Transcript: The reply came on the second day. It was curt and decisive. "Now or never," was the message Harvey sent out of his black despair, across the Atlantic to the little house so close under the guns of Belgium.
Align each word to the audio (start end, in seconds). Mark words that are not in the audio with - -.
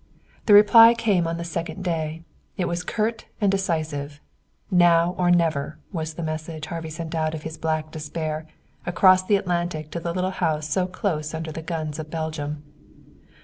The 0.47 0.55
reply 0.55 0.95
came 0.95 1.27
on 1.27 1.37
the 1.37 1.43
second 1.43 1.83
day. 1.83 2.23
It 2.57 2.67
was 2.67 2.83
curt 2.83 3.25
and 3.39 3.51
decisive. 3.51 4.19
"Now 4.71 5.13
or 5.15 5.29
never," 5.29 5.77
was 5.93 6.15
the 6.15 6.23
message 6.23 6.65
Harvey 6.65 6.89
sent 6.89 7.13
out 7.13 7.35
of 7.35 7.43
his 7.43 7.55
black 7.55 7.91
despair, 7.91 8.47
across 8.87 9.23
the 9.23 9.35
Atlantic 9.35 9.91
to 9.91 9.99
the 9.99 10.11
little 10.11 10.31
house 10.31 10.67
so 10.67 10.87
close 10.87 11.35
under 11.35 11.51
the 11.51 11.61
guns 11.61 11.99
of 11.99 12.09
Belgium. 12.09 12.63